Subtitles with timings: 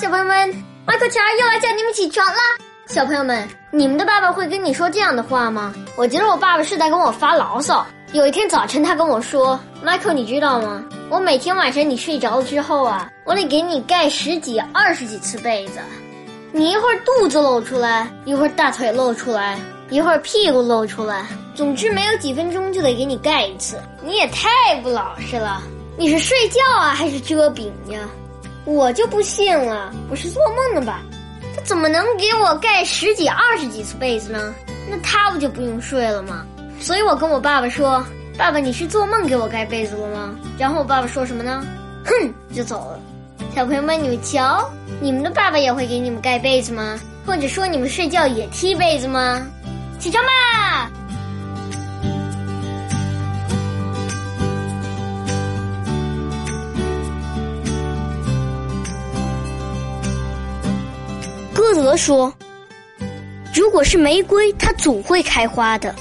[0.00, 2.38] 小朋友们，麦克乔又来叫你们起床啦！
[2.86, 5.74] 小朋友们，你们的爸爸会跟你说这样的话吗？
[5.96, 7.84] 我觉得我爸爸是在跟我发牢骚。
[8.12, 10.84] 有一天早晨，他跟我说：“麦克，你知道吗？
[11.10, 15.80] 我每天晚上你睡着了之后啊，我得给你盖十几、二十几次被子。
[16.52, 19.58] 你一会儿肚子露出来，一会儿大腿露出来，
[19.90, 21.26] 一会儿屁股露出来，
[21.56, 23.76] 总之没有几分钟就得给你盖一次。
[24.04, 25.60] 你也太不老实了！
[25.96, 27.98] 你是睡觉啊，还是遮饼呀？
[28.68, 31.00] 我就不信了，我是做梦的吧？
[31.56, 34.54] 他怎么能给我盖十几、二十几次被子呢？
[34.90, 36.44] 那他不就不用睡了吗？”
[36.78, 38.04] 所以我跟我爸爸说
[38.36, 41.66] ：“爸爸，你是做梦给我盖被子了吗？”然后我爸爸说什么呢？
[42.04, 42.12] 哼，
[42.54, 43.00] 就走了。
[43.56, 47.00] 小朋友们，你们瞧，你们的爸爸也会给你们盖被子吗？
[47.24, 49.46] 或者说你们睡觉也踢被子吗？
[49.98, 50.90] 起床吧！
[61.58, 62.32] 歌德说
[63.52, 65.92] ：“如果是玫瑰，它总会开花的。”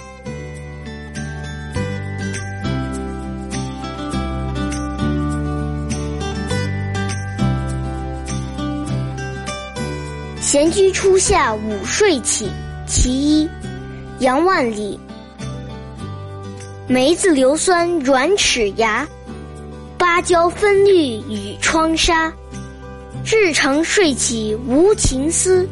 [10.39, 12.51] 闲居初夏午睡起，
[12.85, 13.49] 其一，
[14.19, 14.99] 杨万里。
[16.87, 19.07] 梅子硫酸软齿牙，
[19.97, 22.31] 芭蕉分绿与窗纱。
[23.25, 25.67] 日长睡起无情思，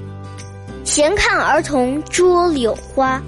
[0.84, 3.22] 闲看儿童捉柳花。